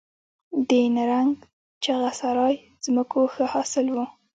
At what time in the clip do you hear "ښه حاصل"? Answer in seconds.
3.33-3.85